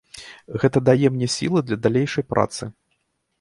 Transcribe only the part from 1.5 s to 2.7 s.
для далейшай працы.